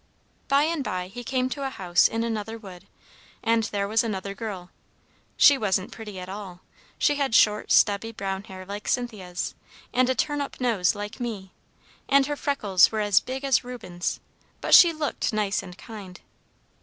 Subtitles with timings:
[0.47, 2.87] "By and by he came to a house in another wood,
[3.43, 4.71] and there was another girl.
[5.37, 6.61] She wasn't pretty at all.
[6.97, 9.53] She had short stubby brown hair like Cynthia's,
[9.93, 11.51] and a turn up nose like me,
[12.09, 14.19] and her freckles were as big as Reuben's,
[14.59, 16.19] but she looked nice and kind.